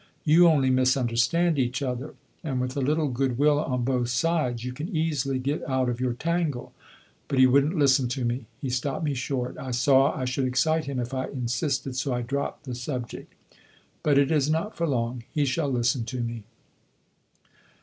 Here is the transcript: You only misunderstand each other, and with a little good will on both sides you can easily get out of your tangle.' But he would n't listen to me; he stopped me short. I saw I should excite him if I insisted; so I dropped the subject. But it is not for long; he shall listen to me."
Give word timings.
You 0.25 0.47
only 0.47 0.71
misunderstand 0.71 1.59
each 1.59 1.83
other, 1.83 2.15
and 2.43 2.59
with 2.59 2.75
a 2.75 2.81
little 2.81 3.07
good 3.07 3.37
will 3.37 3.59
on 3.59 3.83
both 3.83 4.09
sides 4.09 4.63
you 4.65 4.73
can 4.73 4.89
easily 4.89 5.37
get 5.37 5.61
out 5.69 5.89
of 5.89 6.01
your 6.01 6.13
tangle.' 6.13 6.73
But 7.27 7.37
he 7.37 7.45
would 7.45 7.63
n't 7.65 7.77
listen 7.77 8.07
to 8.07 8.25
me; 8.25 8.47
he 8.59 8.67
stopped 8.71 9.03
me 9.05 9.13
short. 9.13 9.59
I 9.59 9.69
saw 9.69 10.11
I 10.15 10.25
should 10.25 10.45
excite 10.45 10.85
him 10.85 10.99
if 10.99 11.13
I 11.13 11.27
insisted; 11.27 11.95
so 11.95 12.13
I 12.15 12.23
dropped 12.23 12.63
the 12.63 12.73
subject. 12.73 13.31
But 14.01 14.17
it 14.17 14.31
is 14.31 14.49
not 14.49 14.75
for 14.75 14.87
long; 14.87 15.21
he 15.31 15.45
shall 15.45 15.69
listen 15.69 16.03
to 16.05 16.21
me." 16.21 16.45